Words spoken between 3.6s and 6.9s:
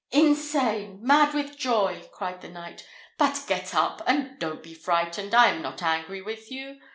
up—and don't be frightened. I am not angry with you.